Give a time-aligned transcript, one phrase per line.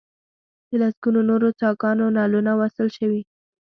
[0.67, 3.21] د لسګونو نورو څاګانو نلونه وصل شوي.